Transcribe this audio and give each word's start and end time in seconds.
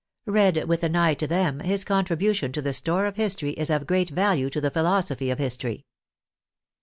Read 0.25 0.63
with 0.67 0.83
an 0.83 0.95
eye 0.95 1.13
to 1.13 1.27
them, 1.27 1.59
his 1.59 1.83
contribution 1.85 2.51
to 2.51 2.59
the 2.59 2.73
store 2.73 3.05
of 3.05 3.17
history 3.17 3.51
is 3.51 3.69
of 3.69 3.85
great 3.85 4.09
value 4.09 4.49
to 4.49 4.59
the 4.59 4.71
philosophy 4.71 5.29
of 5.29 5.37
history. 5.37 5.85